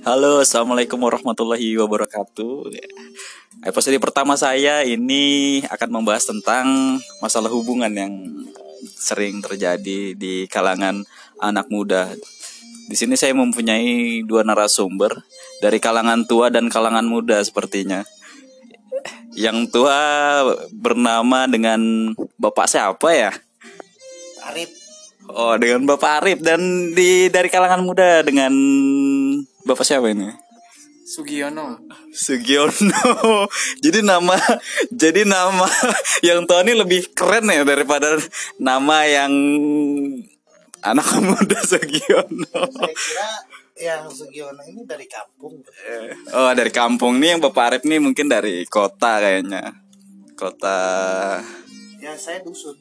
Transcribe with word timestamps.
Halo, 0.00 0.40
assalamualaikum 0.40 0.96
warahmatullahi 0.96 1.76
wabarakatuh. 1.76 2.72
Episode 3.68 4.00
pertama 4.00 4.32
saya 4.32 4.80
ini 4.80 5.60
akan 5.68 6.00
membahas 6.00 6.24
tentang 6.24 6.96
masalah 7.20 7.52
hubungan 7.52 7.92
yang 7.92 8.14
sering 8.96 9.44
terjadi 9.44 10.16
di 10.16 10.48
kalangan 10.48 11.04
anak 11.36 11.68
muda. 11.68 12.16
Di 12.88 12.96
sini 12.96 13.12
saya 13.20 13.36
mempunyai 13.36 14.24
dua 14.24 14.40
narasumber 14.40 15.20
dari 15.60 15.76
kalangan 15.76 16.24
tua 16.24 16.48
dan 16.48 16.72
kalangan 16.72 17.04
muda 17.04 17.36
sepertinya. 17.44 18.00
Yang 19.36 19.68
tua 19.68 20.00
bernama 20.72 21.44
dengan 21.44 22.12
Bapak 22.40 22.72
siapa 22.72 23.12
ya? 23.12 23.36
Arif 24.48 24.80
Oh, 25.30 25.54
dengan 25.54 25.86
Bapak 25.86 26.22
Arif 26.22 26.42
dan 26.42 26.90
di 26.90 27.30
dari 27.30 27.46
kalangan 27.46 27.86
muda 27.86 28.26
dengan 28.26 28.50
Bapak 29.70 29.86
siapa 29.86 30.10
ini? 30.10 30.26
Sugiono 31.06 31.78
Sugiono. 32.10 33.46
Jadi 33.86 34.02
nama 34.02 34.34
jadi 34.90 35.22
nama 35.22 35.70
yang 36.26 36.42
ini 36.42 36.74
lebih 36.74 37.14
keren 37.14 37.46
ya 37.46 37.62
daripada 37.62 38.18
nama 38.58 39.06
yang 39.06 39.30
anak 40.82 41.06
muda 41.22 41.58
Sugiono. 41.62 42.50
saya 42.66 42.90
kira 42.90 43.30
yang 43.78 44.10
Sugiono 44.10 44.58
ini 44.66 44.82
dari 44.82 45.06
kampung 45.06 45.62
Oh, 46.34 46.50
dari 46.50 46.74
kampung 46.74 47.22
nih 47.22 47.38
yang 47.38 47.40
Bapak 47.46 47.78
Arif 47.78 47.82
nih 47.86 48.02
mungkin 48.02 48.26
dari 48.26 48.66
kota 48.66 49.22
kayaknya. 49.22 49.70
Kota 50.34 50.78
ya 52.02 52.18
saya 52.18 52.42
dusun 52.42 52.74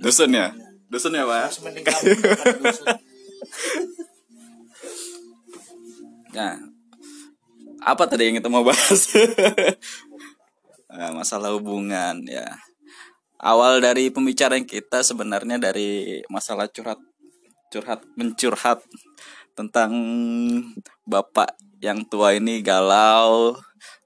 dusun 0.00 0.32
ya. 0.32 0.48
Dusun 0.88 1.12
ya, 1.12 1.28
Pak? 1.28 1.40
harus 1.44 1.60
mending 1.60 1.84
kampung 1.84 2.16
bukan 2.24 2.56
dusun 2.64 3.09
Nah, 6.30 6.54
apa 7.82 8.04
tadi 8.06 8.30
yang 8.30 8.36
kita 8.38 8.50
mau 8.52 8.66
bahas? 8.66 9.10
Nah, 10.90 11.14
masalah 11.14 11.54
hubungan 11.54 12.18
ya. 12.26 12.58
Awal 13.38 13.78
dari 13.78 14.10
pembicaraan 14.10 14.66
kita 14.66 15.06
sebenarnya 15.06 15.54
dari 15.54 16.18
masalah 16.26 16.66
curhat, 16.66 16.98
curhat 17.70 18.02
mencurhat 18.18 18.82
tentang 19.54 19.94
bapak 21.06 21.54
yang 21.78 22.02
tua 22.04 22.34
ini 22.34 22.58
galau 22.58 23.54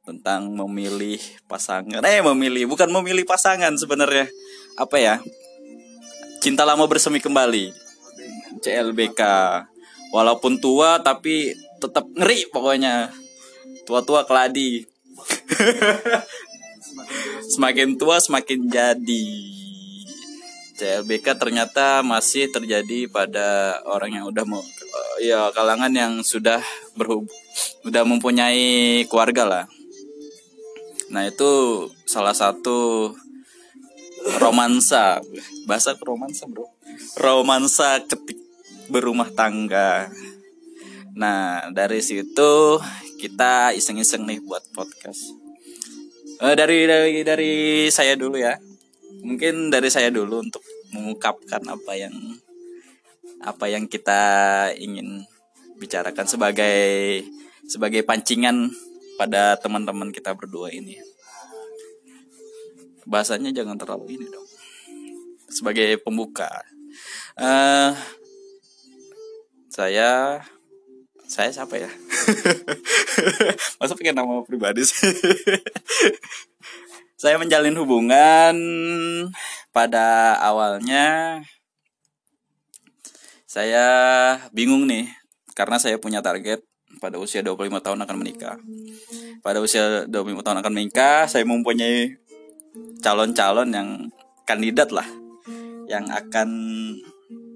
tentang 0.05 0.53
memilih 0.53 1.17
pasangan. 1.49 2.05
Eh, 2.05 2.21
memilih 2.21 2.69
bukan 2.69 2.93
memilih 2.93 3.25
pasangan 3.25 3.73
sebenarnya. 3.81 4.29
Apa 4.77 5.01
ya? 5.01 5.25
Cinta 6.45 6.69
lama 6.69 6.85
bersemi 6.85 7.19
kembali. 7.19 7.73
CLBK. 8.61 9.23
Walaupun 10.13 10.61
tua 10.61 11.01
tapi 11.01 11.57
tetap 11.85 12.09
ngeri 12.17 12.49
pokoknya. 12.49 13.13
Tua-tua 13.85 14.25
keladi. 14.25 14.85
semakin 17.55 18.01
tua 18.01 18.17
semakin 18.19 18.67
jadi. 18.69 19.27
CLBK 20.75 21.39
ternyata 21.39 22.03
masih 22.03 22.51
terjadi 22.51 23.07
pada 23.07 23.79
orang 23.87 24.11
yang 24.11 24.27
udah 24.27 24.43
mau 24.43 24.59
ya 25.23 25.47
kalangan 25.55 25.95
yang 25.95 26.13
sudah 26.27 26.59
berhub 26.99 27.31
udah 27.87 28.03
mempunyai 28.03 29.05
keluarga 29.07 29.45
lah. 29.47 29.65
Nah, 31.15 31.31
itu 31.31 31.53
salah 32.09 32.35
satu 32.35 33.13
romansa. 34.43 35.23
Bahasa 35.69 35.95
romansa, 36.03 36.49
Bro. 36.51 36.67
Romansa 37.21 38.03
ketik 38.03 38.41
berumah 38.91 39.31
tangga. 39.31 40.11
Nah, 41.15 41.71
dari 41.71 42.03
situ 42.03 42.83
kita 43.23 43.71
iseng-iseng 43.71 44.27
nih 44.27 44.43
buat 44.43 44.67
podcast. 44.75 45.31
Eh, 46.43 46.55
dari 46.59 46.91
dari 46.91 47.23
dari 47.23 47.53
saya 47.87 48.19
dulu 48.19 48.35
ya. 48.35 48.59
Mungkin 49.23 49.71
dari 49.71 49.87
saya 49.95 50.11
dulu 50.11 50.43
untuk 50.43 50.67
mengungkapkan 50.91 51.63
apa 51.71 51.95
yang 51.95 52.15
apa 53.47 53.71
yang 53.71 53.87
kita 53.87 54.23
ingin 54.75 55.23
bicarakan 55.79 56.27
sebagai 56.27 57.23
sebagai 57.71 58.03
pancingan 58.03 58.75
pada 59.15 59.55
teman-teman 59.63 60.11
kita 60.11 60.35
berdua 60.35 60.75
ini. 60.75 60.99
Bahasanya 63.07 63.55
jangan 63.55 63.79
terlalu 63.79 64.19
ini 64.19 64.27
dong. 64.27 64.49
Sebagai 65.47 65.95
pembuka. 66.03 66.51
eh 67.39 67.95
saya 69.75 70.39
saya 71.35 71.51
siapa 71.51 71.75
ya? 71.75 71.91
Masa 73.83 73.99
pakai 73.99 74.15
nama 74.15 74.47
pribadi 74.47 74.87
sih? 74.87 75.03
saya 77.23 77.35
menjalin 77.43 77.75
hubungan 77.75 78.55
pada 79.75 80.39
awalnya 80.39 81.43
saya 83.51 83.87
bingung 84.55 84.87
nih 84.87 85.11
karena 85.59 85.83
saya 85.83 85.99
punya 85.99 86.23
target 86.23 86.63
pada 87.03 87.19
usia 87.19 87.43
25 87.43 87.83
tahun 87.83 87.99
akan 88.07 88.17
menikah. 88.23 88.55
Pada 89.43 89.59
usia 89.59 90.07
25 90.07 90.47
tahun 90.47 90.59
akan 90.63 90.73
menikah, 90.73 91.27
saya 91.27 91.43
mempunyai 91.43 92.15
calon-calon 93.03 93.75
yang 93.75 93.89
kandidat 94.47 94.95
lah 94.95 95.07
yang 95.91 96.07
akan 96.11 96.49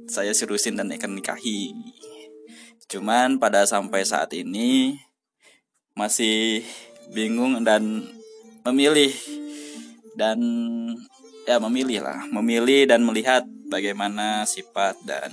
saya 0.09 0.34
seriusin 0.34 0.75
dan 0.75 0.91
akan 0.91 1.21
nikahi. 1.21 1.71
Cuman 2.88 3.37
pada 3.37 3.69
sampai 3.69 4.00
saat 4.09 4.32
ini 4.32 4.97
masih 5.93 6.65
bingung 7.12 7.60
dan 7.60 8.09
memilih 8.65 9.12
dan 10.16 10.41
ya 11.44 11.60
memilih 11.60 12.00
lah, 12.00 12.25
memilih 12.32 12.88
dan 12.88 13.04
melihat 13.04 13.44
bagaimana 13.69 14.48
sifat 14.48 14.97
dan 15.04 15.31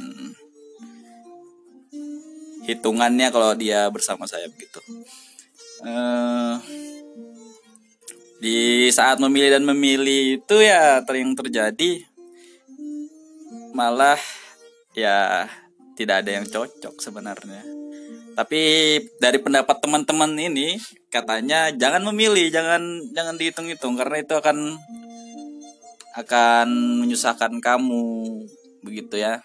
hitungannya 2.67 3.31
kalau 3.31 3.55
dia 3.55 3.87
bersama 3.87 4.27
saya 4.27 4.51
begitu. 4.51 4.83
Eh, 5.85 6.55
di 8.43 8.91
saat 8.91 9.15
memilih 9.23 9.55
dan 9.55 9.63
memilih 9.63 10.43
itu 10.43 10.55
ya 10.59 10.99
yang 11.07 11.33
terjadi 11.39 12.03
malah 13.71 14.19
ya 14.95 15.47
tidak 15.95 16.23
ada 16.23 16.31
yang 16.37 16.45
cocok 16.45 16.95
sebenarnya. 16.99 17.63
Tapi 18.35 18.61
dari 19.15 19.39
pendapat 19.39 19.79
teman-teman 19.79 20.35
ini 20.35 20.75
katanya 21.07 21.71
jangan 21.71 22.03
memilih, 22.11 22.51
jangan 22.51 22.83
jangan 23.15 23.39
dihitung-hitung 23.39 23.95
karena 23.95 24.19
itu 24.19 24.35
akan 24.35 24.75
akan 26.19 26.67
menyusahkan 26.99 27.63
kamu 27.63 28.03
begitu 28.83 29.23
ya. 29.23 29.39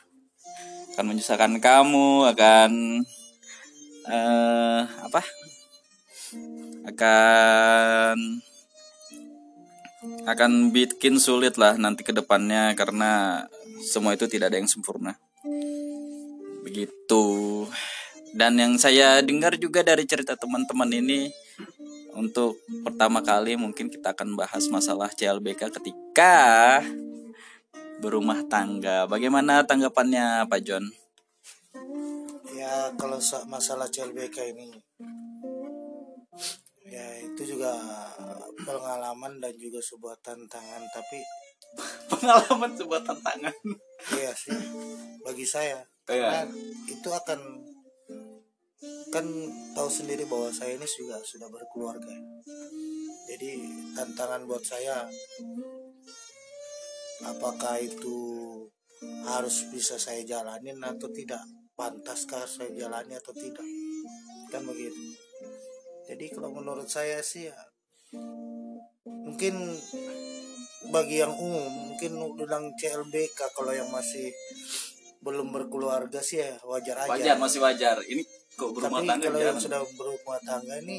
Akan 0.94 1.06
menyusahkan 1.06 1.55
kamu, 1.62 2.34
akan 2.34 2.71
eh 4.11 4.82
apa? 5.06 5.22
Akan 6.91 8.43
akan 10.27 10.75
bikin 10.75 11.22
sulit 11.22 11.55
lah 11.62 11.78
nanti 11.78 12.03
ke 12.03 12.11
depannya 12.11 12.75
karena 12.75 13.44
semua 13.87 14.19
itu 14.19 14.27
tidak 14.27 14.50
ada 14.50 14.59
yang 14.59 14.67
sempurna. 14.67 15.15
Begitu. 16.62 17.25
Dan 18.31 18.56
yang 18.60 18.78
saya 18.78 19.19
dengar 19.21 19.59
juga 19.59 19.82
dari 19.82 20.06
cerita 20.06 20.38
teman-teman 20.38 20.91
ini 20.94 21.31
untuk 22.15 22.59
pertama 22.87 23.22
kali 23.22 23.59
mungkin 23.59 23.91
kita 23.91 24.15
akan 24.15 24.38
bahas 24.38 24.66
masalah 24.70 25.10
CLBK 25.10 25.70
ketika 25.81 26.78
berumah 27.99 28.47
tangga. 28.47 29.10
Bagaimana 29.10 29.66
tanggapannya 29.66 30.47
Pak 30.47 30.60
John? 30.62 30.87
ya 32.60 32.93
kalau 32.94 33.19
masalah 33.49 33.88
CLBK 33.88 34.53
ini 34.53 34.69
ya 36.87 37.06
itu 37.25 37.56
juga 37.56 37.73
pengalaman 38.62 39.40
dan 39.40 39.55
juga 39.56 39.81
sebuah 39.81 40.20
tantangan 40.20 40.82
tapi 40.93 41.19
Pengalaman 42.11 42.75
sebuah 42.75 43.06
tantangan. 43.06 43.55
iya 44.19 44.35
sih 44.35 44.50
bagi 45.23 45.46
saya 45.46 45.79
Iya. 46.11 46.27
karena 46.27 46.43
itu 46.91 47.09
akan 47.09 47.41
kan 49.11 49.27
tahu 49.75 49.91
sendiri 49.91 50.27
bahwa 50.27 50.51
saya 50.51 50.75
ini 50.75 50.87
juga 50.87 51.19
sudah 51.23 51.47
berkeluarga. 51.51 52.15
Jadi 53.31 53.51
tantangan 53.95 54.43
buat 54.47 54.62
saya 54.67 55.07
apakah 57.27 57.79
itu 57.79 58.19
harus 59.27 59.71
bisa 59.71 59.99
saya 59.99 60.23
jalanin 60.27 60.79
atau 60.83 61.11
tidak? 61.11 61.43
Pantaskah 61.79 62.45
saya 62.45 62.71
jalani 62.77 63.17
atau 63.17 63.33
tidak? 63.33 63.65
Kan 64.51 64.67
begitu. 64.67 65.01
Jadi 66.11 66.27
kalau 66.35 66.51
menurut 66.51 66.91
saya 66.91 67.23
sih 67.23 67.47
ya 67.47 67.59
mungkin 69.07 69.55
bagi 70.91 71.23
yang 71.23 71.31
umum 71.39 71.95
mungkin 71.95 72.19
bilang 72.35 72.75
CLBK 72.75 73.39
kalau 73.55 73.71
yang 73.71 73.87
masih 73.95 74.35
belum 75.20 75.52
berkeluarga 75.52 76.20
sih 76.25 76.40
ya 76.40 76.56
wajar 76.64 77.05
aja. 77.05 77.11
Wajar 77.12 77.37
masih 77.37 77.61
wajar. 77.61 77.96
Ini 78.05 78.25
kok 78.56 78.72
berumah 78.72 79.05
tapi 79.05 79.08
tangga 79.08 79.28
kalau 79.28 79.40
yang 79.40 79.61
sudah 79.61 79.81
berumah 79.96 80.40
tangga 80.44 80.75
ini 80.81 80.99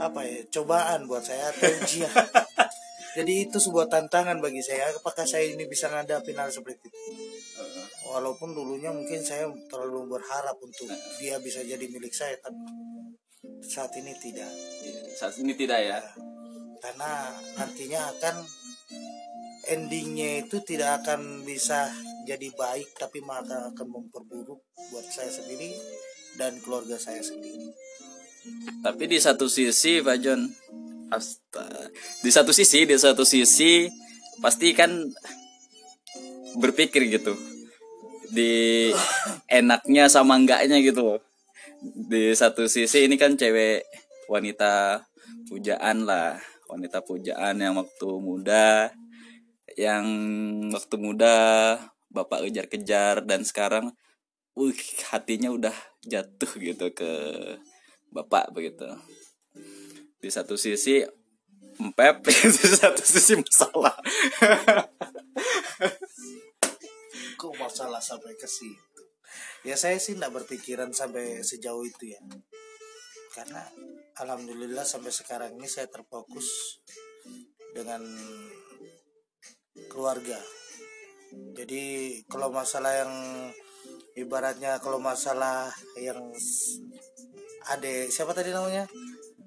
apa 0.00 0.20
ya 0.26 0.38
cobaan 0.50 1.06
buat 1.10 1.22
saya 1.26 1.50
atau 1.50 1.70
ujian. 1.82 2.10
Jadi 3.18 3.50
itu 3.50 3.58
sebuah 3.58 3.90
tantangan 3.90 4.38
bagi 4.38 4.62
saya 4.62 4.86
apakah 4.94 5.26
saya 5.26 5.50
ini 5.50 5.66
bisa 5.66 5.90
ngadapin 5.90 6.38
hal 6.38 6.46
seperti 6.46 6.86
itu? 6.86 6.98
Walaupun 8.06 8.54
dulunya 8.54 8.94
mungkin 8.94 9.18
saya 9.22 9.50
terlalu 9.66 10.14
berharap 10.14 10.54
untuk 10.62 10.86
dia 11.18 11.38
bisa 11.42 11.62
jadi 11.62 11.82
milik 11.90 12.14
saya 12.14 12.38
tapi 12.38 12.58
saat 13.66 13.90
ini 13.98 14.14
tidak. 14.14 14.50
Iya, 14.82 15.00
saat 15.18 15.34
ini 15.42 15.58
tidak 15.58 15.78
ya. 15.82 15.98
Karena 16.78 17.34
nantinya 17.58 18.14
akan 18.14 18.34
endingnya 19.68 20.46
itu 20.46 20.62
tidak 20.64 21.04
akan 21.04 21.44
bisa 21.44 21.92
jadi 22.24 22.48
baik 22.54 22.96
tapi 22.96 23.20
maka 23.20 23.72
akan 23.74 23.86
memperburuk 23.88 24.60
buat 24.92 25.06
saya 25.12 25.28
sendiri 25.28 25.76
dan 26.40 26.56
keluarga 26.64 26.96
saya 26.96 27.20
sendiri. 27.20 27.68
Tapi 28.80 29.04
di 29.04 29.18
satu 29.20 29.50
sisi 29.50 30.00
Pak 30.00 30.16
John 30.22 30.48
asta 31.10 31.66
di 32.22 32.30
satu 32.30 32.54
sisi 32.54 32.86
di 32.86 32.96
satu 32.96 33.26
sisi 33.26 33.90
pasti 34.40 34.72
kan 34.72 34.90
berpikir 36.56 37.10
gitu. 37.12 37.36
Di 38.30 38.88
enaknya 39.50 40.06
sama 40.06 40.38
enggaknya 40.38 40.80
gitu 40.80 41.02
loh. 41.02 41.20
Di 41.82 42.32
satu 42.32 42.64
sisi 42.70 43.10
ini 43.10 43.20
kan 43.20 43.36
cewek 43.36 43.84
wanita 44.30 45.04
pujaan 45.50 46.06
lah 46.06 46.38
wanita 46.70 47.02
pujaan 47.02 47.58
yang 47.58 47.74
waktu 47.74 48.08
muda 48.22 48.94
yang 49.78 50.06
waktu 50.70 50.96
muda 50.98 51.36
bapak 52.10 52.50
kejar-kejar 52.50 53.22
dan 53.22 53.46
sekarang 53.46 53.94
uh 54.58 54.74
hatinya 55.14 55.54
udah 55.54 55.74
jatuh 56.02 56.50
gitu 56.58 56.90
ke 56.90 57.10
bapak 58.10 58.50
begitu. 58.50 58.86
Di 60.20 60.28
satu 60.28 60.58
sisi 60.58 61.06
empep 61.80 62.16
di 62.28 62.66
satu 62.68 63.02
sisi 63.02 63.38
masalah. 63.38 63.96
Kok 67.40 67.54
masalah 67.56 68.02
sampai 68.02 68.36
ke 68.36 68.44
situ? 68.44 69.04
Ya 69.64 69.76
saya 69.76 69.96
sih 69.96 70.16
tidak 70.16 70.44
berpikiran 70.44 70.92
sampai 70.92 71.40
sejauh 71.40 71.86
itu 71.86 72.12
ya. 72.12 72.20
Karena 73.32 73.62
alhamdulillah 74.18 74.84
sampai 74.84 75.14
sekarang 75.14 75.56
ini 75.56 75.70
saya 75.70 75.88
terfokus 75.88 76.80
dengan 77.72 78.02
keluarga 79.90 80.38
jadi 81.54 81.82
kalau 82.26 82.50
masalah 82.50 82.92
yang 83.06 83.12
ibaratnya 84.18 84.82
kalau 84.82 84.98
masalah 84.98 85.70
yang 85.94 86.18
ade 87.70 88.10
siapa 88.10 88.34
tadi 88.34 88.50
namanya 88.50 88.88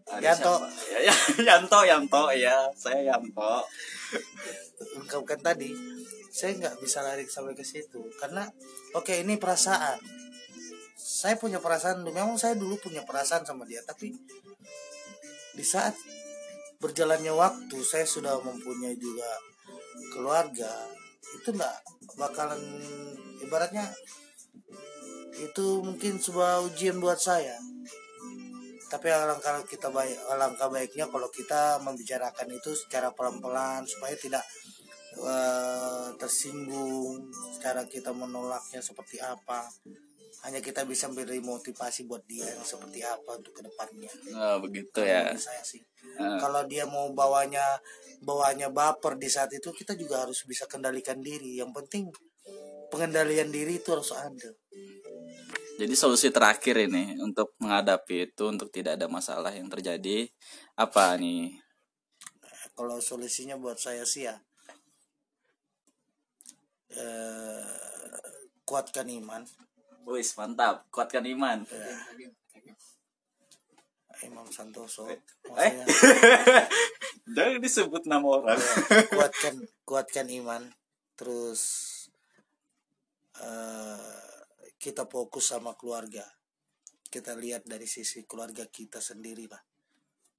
Ada 0.03 0.35
Yanto. 0.35 0.53
siapa? 0.59 0.67
ya, 0.91 0.99
ya, 1.11 1.15
Yanto 1.47 1.79
Yanto 1.83 2.23
ya 2.35 2.55
saya 2.75 2.99
Yanto 3.03 3.63
ungkapkan 4.99 5.39
tadi 5.43 5.71
saya 6.33 6.57
nggak 6.57 6.75
bisa 6.81 7.05
lari 7.05 7.27
sampai 7.27 7.53
ke 7.53 7.63
situ 7.65 8.01
karena 8.17 8.47
oke 8.95 9.13
ini 9.13 9.37
perasaan 9.37 9.99
saya 10.97 11.35
punya 11.37 11.59
perasaan 11.59 12.03
memang 12.03 12.39
saya 12.39 12.55
dulu 12.55 12.79
punya 12.79 13.03
perasaan 13.03 13.43
sama 13.43 13.67
dia 13.67 13.83
tapi 13.83 14.11
di 15.53 15.65
saat 15.65 15.93
berjalannya 16.81 17.31
waktu 17.31 17.77
saya 17.85 18.03
sudah 18.03 18.41
mempunyai 18.43 18.97
juga 18.97 19.29
keluarga 20.13 20.71
itu 21.33 21.49
nggak 21.53 21.77
bakalan 22.19 22.61
ibaratnya 23.41 23.89
itu 25.41 25.81
mungkin 25.81 26.21
sebuah 26.21 26.61
ujian 26.69 27.01
buat 27.01 27.17
saya. 27.17 27.57
Tapi 28.87 29.09
alangkah 29.09 29.65
kita 29.65 29.89
baik 29.89 30.13
alangkah 30.29 30.69
baiknya 30.69 31.09
kalau 31.09 31.25
kita 31.33 31.81
membicarakan 31.81 32.53
itu 32.53 32.77
secara 32.77 33.09
pelan-pelan 33.09 33.81
supaya 33.89 34.13
tidak 34.13 34.45
eh, 35.17 36.13
tersinggung 36.21 37.33
cara 37.57 37.89
kita 37.89 38.13
menolaknya 38.13 38.85
seperti 38.85 39.17
apa 39.17 39.65
hanya 40.43 40.59
kita 40.59 40.83
bisa 40.83 41.07
beri 41.13 41.37
motivasi 41.39 42.09
buat 42.09 42.25
dia 42.25 42.49
yang 42.49 42.65
seperti 42.65 43.05
apa 43.05 43.37
untuk 43.37 43.53
ke 43.53 43.61
depannya. 43.61 44.11
Nah, 44.33 44.57
begitu 44.57 44.99
ya. 45.05 45.31
Saya 45.37 45.61
sih. 45.61 45.79
Nah, 46.17 46.41
kalau 46.41 46.65
dia 46.65 46.89
mau 46.89 47.13
bawanya 47.13 47.63
bawanya 48.23 48.73
baper 48.73 49.15
di 49.21 49.29
saat 49.29 49.53
itu 49.53 49.69
kita 49.69 49.93
juga 49.93 50.25
harus 50.25 50.41
bisa 50.49 50.65
kendalikan 50.65 51.21
diri. 51.21 51.61
Yang 51.61 51.71
penting 51.83 52.03
pengendalian 52.89 53.53
diri 53.53 53.79
itu 53.79 53.93
harus 53.93 54.11
ada. 54.11 54.51
Jadi 55.73 55.93
solusi 55.97 56.29
terakhir 56.29 56.85
ini 56.85 57.17
untuk 57.17 57.57
menghadapi 57.57 58.29
itu 58.33 58.43
untuk 58.45 58.69
tidak 58.69 58.97
ada 58.97 59.09
masalah 59.09 59.49
yang 59.49 59.69
terjadi 59.69 60.29
apa 60.77 61.17
nih? 61.17 61.57
Kalau 62.73 62.97
solusinya 63.01 63.57
buat 63.57 63.77
saya 63.77 64.05
sih 64.05 64.25
ya 64.25 64.37
eh, 66.97 67.65
kuatkan 68.63 69.09
iman 69.09 69.41
Wis 70.07 70.35
mantap. 70.35 70.87
Kuatkan 70.89 71.23
iman. 71.27 71.63
Imam 74.23 74.47
Santoso 74.47 75.03
Eh. 75.11 75.19
jangan 77.27 77.59
disebut 77.65 78.07
nama 78.07 78.23
orang. 78.23 78.59
Kuatkan 79.11 79.55
kuatkan 79.83 80.27
iman. 80.31 80.63
Terus 81.19 81.61
eh, 83.35 84.39
kita 84.79 85.03
fokus 85.11 85.51
sama 85.51 85.75
keluarga. 85.75 86.23
Kita 87.11 87.35
lihat 87.35 87.67
dari 87.67 87.85
sisi 87.85 88.23
keluarga 88.23 88.63
kita 88.71 89.03
sendiri 89.03 89.45
lah 89.51 89.59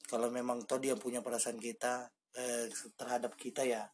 kalau 0.04 0.28
memang 0.28 0.64
toh 0.68 0.80
dia 0.80 0.94
punya 0.96 1.24
perasaan 1.24 1.56
kita 1.56 2.08
eh, 2.36 2.68
terhadap 2.96 3.32
kita 3.34 3.64
ya 3.64 3.88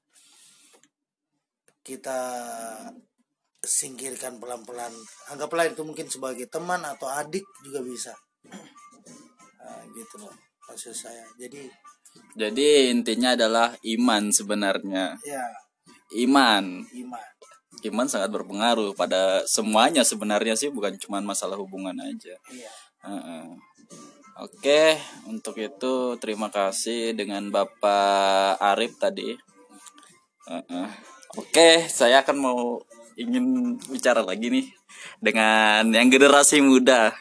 kita 1.80 2.18
singkirkan 3.60 4.40
pelan-pelan. 4.40 4.92
Anggaplah 5.28 5.68
itu 5.68 5.84
mungkin 5.84 6.08
sebagai 6.08 6.48
teman 6.48 6.80
atau 6.84 7.08
adik 7.08 7.44
juga 7.60 7.84
bisa. 7.84 8.12
Nah, 8.48 9.84
gitu 9.96 10.16
loh 10.20 10.32
maksud 10.68 10.94
saya. 10.94 11.26
Jadi 11.36 11.68
jadi 12.34 12.90
intinya 12.90 13.34
adalah 13.34 13.74
iman 13.82 14.30
sebenarnya. 14.30 15.18
Ya. 15.22 15.46
Iman. 16.14 16.86
Iman. 16.90 17.26
Iman 17.86 18.06
sangat 18.10 18.34
berpengaruh 18.34 18.92
pada 18.98 19.46
semuanya 19.46 20.02
sebenarnya 20.02 20.58
sih 20.58 20.68
bukan 20.68 20.98
cuma 20.98 21.22
masalah 21.22 21.54
hubungan 21.54 21.94
aja. 22.02 22.34
Iya. 22.50 22.72
Heeh. 23.06 23.44
Oke, 24.40 24.96
untuk 25.28 25.60
itu 25.60 26.16
terima 26.16 26.48
kasih 26.48 27.12
dengan 27.12 27.52
Bapak 27.52 28.56
Arif 28.56 28.96
tadi. 28.96 29.36
Heeh. 30.48 30.88
Oke, 31.36 31.86
saya 31.86 32.24
akan 32.24 32.36
mau 32.40 32.60
ingin 33.20 33.76
bicara 33.92 34.24
lagi 34.24 34.48
nih 34.48 34.66
dengan 35.20 35.84
yang 35.92 36.08
generasi 36.08 36.64
muda. 36.64 37.12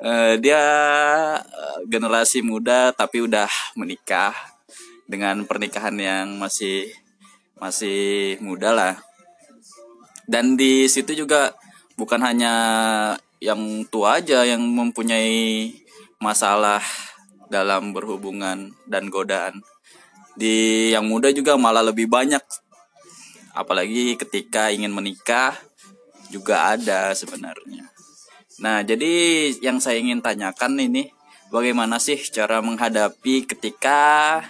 Eh, 0.00 0.34
dia 0.42 0.62
eh, 1.38 1.78
generasi 1.86 2.42
muda 2.42 2.90
tapi 2.90 3.22
udah 3.22 3.46
menikah 3.78 4.34
dengan 5.06 5.46
pernikahan 5.46 5.94
yang 5.94 6.26
masih 6.42 6.90
masih 7.60 8.34
muda 8.42 8.72
lah 8.74 8.94
dan 10.30 10.54
di 10.54 10.90
situ 10.90 11.12
juga 11.12 11.54
bukan 11.94 12.22
hanya 12.22 12.54
yang 13.42 13.84
tua 13.90 14.22
aja 14.22 14.46
yang 14.46 14.62
mempunyai 14.62 15.74
masalah 16.22 16.80
dalam 17.50 17.90
berhubungan 17.90 18.72
dan 18.86 19.10
godaan 19.10 19.60
di 20.38 20.88
yang 20.94 21.04
muda 21.04 21.34
juga 21.34 21.58
malah 21.58 21.82
lebih 21.82 22.06
banyak 22.06 22.42
apalagi 23.52 24.14
ketika 24.18 24.70
ingin 24.70 24.92
menikah 24.94 25.56
juga 26.30 26.74
ada 26.74 27.10
sebenarnya 27.14 27.88
nah 28.60 28.84
jadi 28.84 29.50
yang 29.64 29.80
saya 29.80 29.98
ingin 29.98 30.20
tanyakan 30.22 30.76
ini 30.78 31.10
bagaimana 31.50 31.98
sih 31.98 32.18
cara 32.30 32.62
menghadapi 32.62 33.48
ketika 33.48 34.42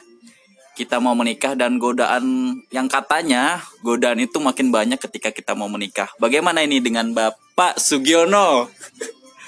kita 0.81 0.97
mau 0.97 1.13
menikah 1.13 1.53
dan 1.53 1.77
godaan 1.77 2.57
yang 2.73 2.89
katanya 2.89 3.61
godaan 3.85 4.17
itu 4.25 4.41
makin 4.41 4.73
banyak 4.73 4.97
ketika 4.97 5.29
kita 5.29 5.53
mau 5.53 5.69
menikah. 5.69 6.09
Bagaimana 6.17 6.65
ini 6.65 6.81
dengan 6.81 7.13
Bapak 7.13 7.77
Sugiono? 7.77 8.73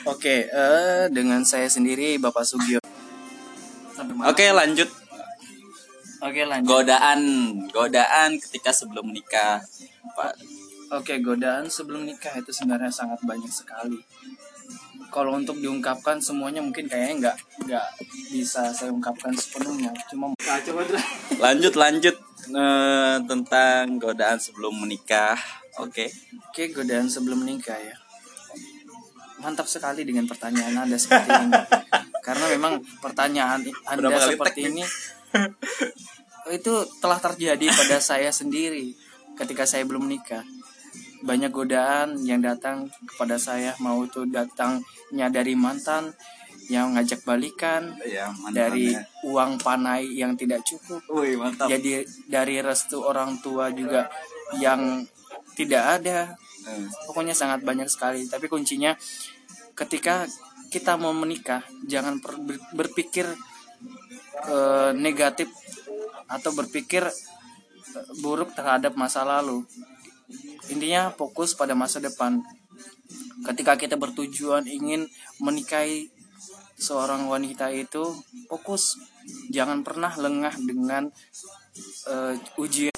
Oke, 0.05 0.45
eh, 0.45 1.09
dengan 1.09 1.41
saya 1.49 1.73
sendiri 1.73 2.21
Bapak 2.21 2.45
Sugio. 2.45 2.85
Oke, 4.29 4.53
lanjut. 4.53 4.93
Oke 6.23 6.47
lanjut. 6.47 6.71
Godaan, 6.71 7.21
godaan 7.75 8.31
ketika 8.39 8.71
sebelum 8.71 9.11
menikah. 9.11 9.59
Pak. 10.15 10.39
Oke, 10.93 11.19
godaan 11.19 11.67
sebelum 11.67 12.07
nikah 12.07 12.37
itu 12.39 12.53
sebenarnya 12.55 12.93
sangat 12.93 13.19
banyak 13.27 13.51
sekali. 13.51 13.99
Kalau 15.13 15.37
untuk 15.37 15.61
diungkapkan 15.61 16.17
semuanya 16.23 16.65
mungkin 16.65 16.89
kayaknya 16.89 17.15
nggak 17.29 17.37
nggak 17.69 17.87
bisa 18.33 18.73
saya 18.73 18.95
ungkapkan 18.95 19.35
sepenuhnya. 19.35 19.93
Cuma 20.09 20.33
coba 20.39 20.81
dulu. 20.87 21.01
Lanjut, 21.43 21.75
lanjut 21.77 22.17
Eh, 22.43 23.17
tentang 23.31 24.03
godaan 24.03 24.35
sebelum 24.35 24.75
menikah. 24.83 25.39
Oke. 25.79 26.11
Oke, 26.51 26.75
godaan 26.75 27.07
sebelum 27.07 27.47
menikah 27.47 27.79
ya. 27.79 27.95
mantap 29.43 29.67
sekali 29.67 30.07
dengan 30.07 30.23
pertanyaan 30.27 30.87
Anda 30.87 30.95
seperti 30.95 31.31
ini. 31.35 31.51
Karena 32.27 32.47
memang 32.47 32.79
pertanyaan 33.03 33.59
Anda 33.91 34.15
seperti 34.23 34.71
teknik? 34.71 34.71
ini 34.71 34.85
itu 36.51 36.87
telah 36.99 37.23
terjadi 37.23 37.71
pada 37.71 38.03
saya 38.03 38.35
sendiri 38.35 38.97
ketika 39.39 39.63
saya 39.69 39.87
belum 39.87 40.11
menikah. 40.11 40.43
Banyak 41.23 41.55
godaan 41.55 42.19
yang 42.27 42.43
datang 42.43 42.91
kepada 43.07 43.39
saya 43.39 43.79
mau 43.79 44.03
itu 44.03 44.27
datangnya 44.27 45.31
dari 45.31 45.55
mantan 45.55 46.11
yang 46.67 46.95
ngajak 46.95 47.23
balikan 47.27 47.95
ya 48.07 48.31
dari 48.55 48.95
uang 49.27 49.63
panai 49.63 50.07
yang 50.19 50.35
tidak 50.35 50.67
cukup. 50.67 51.03
Wih, 51.15 51.39
mantap. 51.39 51.71
Jadi 51.71 52.03
dari 52.27 52.59
restu 52.59 53.03
orang 53.03 53.39
tua 53.39 53.71
juga 53.71 54.11
yang 54.59 55.03
tidak 55.55 56.03
ada. 56.03 56.35
Hmm. 56.63 56.87
pokoknya 57.11 57.35
sangat 57.35 57.67
banyak 57.67 57.91
sekali. 57.91 58.23
Tapi 58.31 58.47
kuncinya 58.47 58.95
ketika 59.75 60.31
kita 60.71 60.95
mau 60.95 61.11
menikah 61.11 61.67
jangan 61.91 62.23
ber- 62.23 62.39
berpikir 62.71 63.27
eh, 64.47 64.91
negatif 64.95 65.51
atau 66.29 66.51
berpikir 66.55 67.07
eh, 67.07 68.07
buruk 68.21 68.55
terhadap 68.55 68.95
masa 68.99 69.23
lalu. 69.23 69.65
Intinya 70.73 71.13
fokus 71.13 71.53
pada 71.53 71.77
masa 71.77 72.01
depan. 72.01 72.41
Ketika 73.43 73.75
kita 73.75 73.99
bertujuan 73.99 74.65
ingin 74.71 75.11
menikahi 75.43 76.09
seorang 76.83 77.31
wanita 77.31 77.71
itu 77.71 78.03
fokus. 78.51 78.99
Jangan 79.55 79.87
pernah 79.87 80.11
lengah 80.19 80.55
dengan 80.59 81.07
eh, 82.11 82.35
ujian. 82.59 82.95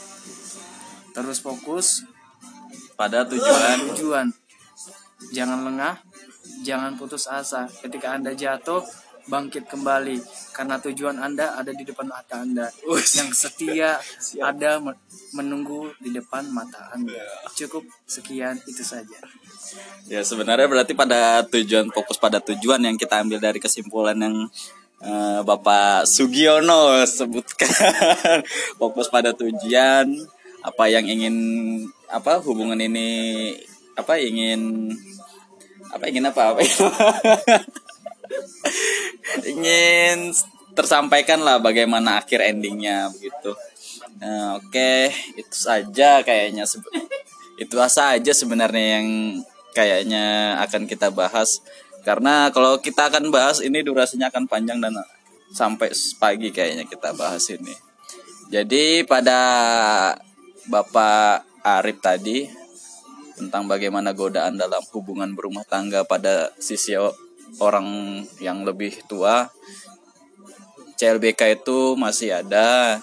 Terus 1.13 1.39
fokus 1.45 2.03
pada 2.97 3.29
tujuan. 3.29 3.93
Tujuan. 3.93 4.27
Jangan 5.37 5.61
lengah 5.69 6.01
jangan 6.65 6.97
putus 6.97 7.29
asa. 7.29 7.69
Ketika 7.69 8.17
anda 8.17 8.33
jatuh 8.33 8.81
bangkit 9.29 9.69
kembali. 9.69 10.21
Karena 10.55 10.79
tujuan 10.79 11.17
anda 11.19 11.57
ada 11.59 11.73
di 11.73 11.85
depan 11.85 12.07
mata 12.09 12.43
anda. 12.45 12.69
Yang 12.87 13.31
setia 13.35 13.99
ada 14.41 14.81
me- 14.81 14.99
menunggu 15.35 15.91
di 15.99 16.15
depan 16.15 16.47
mata 16.53 16.93
anda. 16.95 17.21
Cukup 17.57 17.85
sekian 18.07 18.57
itu 18.69 18.85
saja. 18.85 19.19
Ya 20.07 20.21
sebenarnya 20.23 20.69
berarti 20.69 20.93
pada 20.93 21.43
tujuan 21.49 21.89
fokus 21.91 22.21
pada 22.21 22.39
tujuan 22.39 22.85
yang 22.85 22.97
kita 23.01 23.25
ambil 23.25 23.41
dari 23.41 23.59
kesimpulan 23.59 24.15
yang 24.15 24.37
eh, 25.03 25.41
Bapak 25.43 26.07
Sugiono 26.07 27.03
sebutkan. 27.09 27.69
Fokus 28.81 29.09
pada 29.09 29.33
tujuan 29.33 30.13
apa 30.65 30.89
yang 30.89 31.05
ingin 31.05 31.37
apa 32.09 32.41
hubungan 32.41 32.81
ini 32.81 33.53
apa 34.01 34.17
ingin 34.17 34.89
apa 35.93 36.05
ingin 36.09 36.25
apa? 36.27 36.57
Apa 36.57 36.63
ingin 39.45 40.33
tersampaikan 40.75 41.41
lah 41.41 41.63
bagaimana 41.63 42.21
akhir 42.21 42.43
endingnya 42.43 43.09
begitu. 43.15 43.55
Nah, 44.21 44.59
oke 44.59 45.11
itu 45.39 45.57
saja 45.57 46.21
kayaknya 46.21 46.67
itu 47.55 47.75
saja 47.89 48.33
sebenarnya 48.35 49.01
yang 49.01 49.09
kayaknya 49.75 50.59
akan 50.65 50.87
kita 50.87 51.11
bahas. 51.15 51.63
Karena 52.05 52.53
kalau 52.53 52.79
kita 52.83 53.09
akan 53.09 53.33
bahas 53.33 53.65
ini 53.65 53.81
durasinya 53.81 54.29
akan 54.29 54.45
panjang 54.45 54.77
dan 54.83 54.93
sampai 55.55 55.89
pagi 56.21 56.53
kayaknya 56.53 56.85
kita 56.85 57.17
bahas 57.17 57.49
ini. 57.49 57.73
Jadi 58.53 59.09
pada 59.09 59.41
Bapak 60.69 61.49
Arif 61.65 61.99
tadi 62.05 62.45
tentang 63.35 63.67
bagaimana 63.67 64.15
godaan 64.15 64.55
dalam 64.61 64.85
hubungan 64.95 65.33
berumah 65.35 65.67
tangga 65.67 66.07
pada 66.07 66.55
sisi 66.61 66.95
orang 67.63 68.23
yang 68.43 68.67
lebih 68.67 69.05
tua 69.07 69.51
CLBK 70.95 71.61
itu 71.61 71.99
masih 71.99 72.41
ada. 72.41 73.03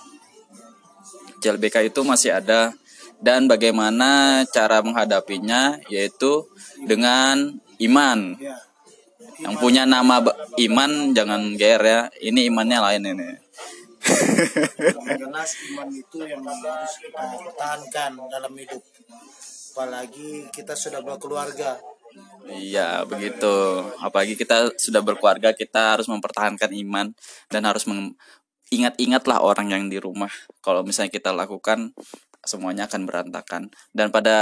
CLBK 1.44 1.92
itu 1.92 2.02
masih 2.08 2.40
ada. 2.40 2.72
Dan 3.22 3.46
bagaimana 3.46 4.42
cara 4.50 4.82
menghadapinya? 4.82 5.78
Yaitu 5.92 6.48
dengan 6.88 7.62
iman. 7.78 8.40
Ya. 8.40 8.58
Yang 9.42 9.56
punya 9.60 9.84
nama 9.86 10.24
iman 10.58 11.12
jangan 11.12 11.54
ger 11.60 11.82
ya. 11.84 12.02
Ini 12.24 12.48
imannya 12.50 12.80
lain 12.80 13.04
ini. 13.12 13.30
Jelas 15.22 15.52
iman 15.70 15.90
itu 15.94 16.18
yang 16.26 16.42
harus 16.42 16.94
kita 16.98 17.22
pertahankan 17.44 18.12
dalam 18.32 18.54
hidup. 18.56 18.82
Apalagi 19.72 20.50
kita 20.50 20.74
sudah 20.74 21.06
berkeluarga 21.06 21.78
iya 22.50 23.04
begitu. 23.06 23.86
Apalagi 24.02 24.34
kita 24.40 24.74
sudah 24.80 25.04
berkeluarga 25.04 25.54
kita 25.54 25.98
harus 25.98 26.08
mempertahankan 26.10 26.72
iman 26.74 27.14
dan 27.52 27.62
harus 27.68 27.86
ingat-ingatlah 28.72 29.44
orang 29.44 29.70
yang 29.76 29.84
di 29.92 30.00
rumah. 30.00 30.32
Kalau 30.64 30.82
misalnya 30.82 31.12
kita 31.12 31.36
lakukan 31.36 31.92
semuanya 32.42 32.90
akan 32.90 33.06
berantakan. 33.06 33.70
Dan 33.94 34.10
pada 34.10 34.40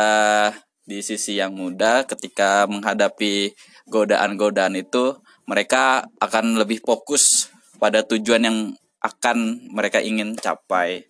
di 0.89 1.05
sisi 1.05 1.37
yang 1.37 1.53
muda 1.53 2.05
ketika 2.07 2.65
menghadapi 2.65 3.53
godaan-godaan 3.85 4.73
itu 4.79 5.17
mereka 5.45 6.05
akan 6.17 6.57
lebih 6.57 6.81
fokus 6.81 7.49
pada 7.77 8.01
tujuan 8.05 8.45
yang 8.45 8.57
akan 9.01 9.69
mereka 9.73 9.99
ingin 9.99 10.37
capai. 10.37 11.09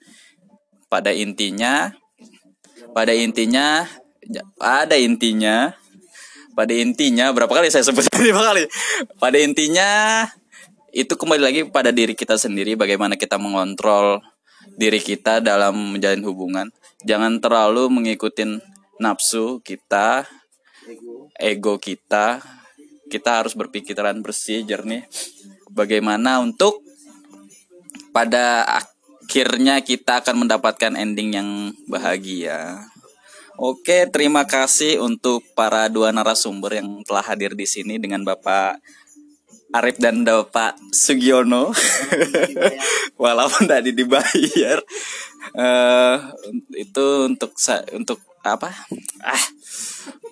Pada 0.89 1.13
intinya 1.13 1.93
pada 2.95 3.13
intinya 3.13 3.85
pada 4.57 4.95
intinya 4.97 5.75
pada 6.59 6.75
intinya 6.75 7.31
berapa 7.31 7.47
kali 7.47 7.71
saya 7.71 7.87
sebut 7.87 8.03
lima 8.27 8.43
kali? 8.51 8.67
Pada 9.15 9.39
intinya 9.39 10.27
itu 10.91 11.15
kembali 11.15 11.39
lagi 11.39 11.61
pada 11.71 11.95
diri 11.95 12.19
kita 12.19 12.35
sendiri 12.35 12.75
bagaimana 12.75 13.15
kita 13.15 13.39
mengontrol 13.39 14.19
diri 14.75 14.99
kita 14.99 15.39
dalam 15.39 15.95
menjalin 15.95 16.19
hubungan. 16.27 16.67
Jangan 17.07 17.39
terlalu 17.39 17.87
mengikuti 17.87 18.43
nafsu 18.99 19.63
kita 19.63 20.27
ego 21.39 21.79
kita. 21.79 22.43
Kita 23.07 23.39
harus 23.39 23.55
berpikiran 23.55 24.19
bersih 24.19 24.67
jernih. 24.67 25.07
Bagaimana 25.71 26.43
untuk 26.43 26.83
pada 28.11 28.67
akhirnya 28.67 29.79
kita 29.79 30.19
akan 30.27 30.43
mendapatkan 30.43 30.91
ending 30.99 31.39
yang 31.39 31.49
bahagia 31.87 32.83
Oke, 33.59 34.07
terima 34.07 34.47
kasih 34.47 35.03
untuk 35.03 35.43
para 35.51 35.91
dua 35.91 36.15
narasumber 36.15 36.79
yang 36.79 37.03
telah 37.03 37.19
hadir 37.27 37.59
di 37.59 37.67
sini 37.67 37.99
dengan 37.99 38.23
Bapak 38.23 38.79
Arif 39.75 39.99
dan 39.99 40.23
Bapak 40.23 40.79
Sugiono. 40.95 41.75
Walaupun 43.19 43.67
tadi 43.67 43.91
dibayar. 43.91 44.79
eh 45.59 46.15
itu 46.79 47.05
untuk 47.27 47.51
untuk 47.99 48.23
apa? 48.47 48.71
Ah. 49.27 49.43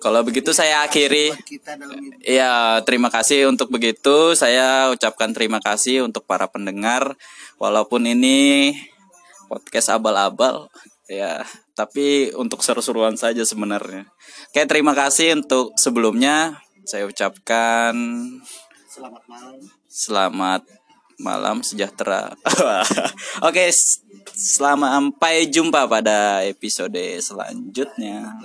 Kalau 0.00 0.24
begitu 0.24 0.56
saya 0.56 0.88
akhiri 0.88 1.28
buat 1.28 1.44
kita 1.44 1.72
dalam 1.76 2.00
hidup 2.00 2.24
Ya, 2.24 2.80
terima 2.88 3.12
kasih 3.12 3.52
untuk 3.52 3.68
begitu. 3.68 4.32
Saya 4.40 4.88
ucapkan 4.88 5.36
terima 5.36 5.60
kasih 5.60 6.00
untuk 6.00 6.24
para 6.24 6.48
pendengar. 6.48 7.12
Walaupun 7.60 8.08
ini 8.08 8.72
podcast 9.52 9.92
abal-abal, 9.92 10.72
ya, 11.12 11.44
tapi 11.78 12.34
untuk 12.34 12.66
seru-seruan 12.66 13.14
saja 13.14 13.46
sebenarnya. 13.46 14.10
Oke, 14.50 14.66
terima 14.66 14.98
kasih 14.98 15.38
untuk 15.38 15.78
sebelumnya. 15.78 16.58
Saya 16.82 17.06
ucapkan 17.06 17.94
selamat 18.90 19.22
malam 19.30 19.78
selamat 19.86 20.62
malam 21.18 21.62
sejahtera. 21.66 22.30
Oke, 23.48 23.70
selamat 24.34 24.90
sampai 24.94 25.50
jumpa 25.50 25.90
pada 25.90 26.46
episode 26.46 27.18
selanjutnya. 27.18 28.38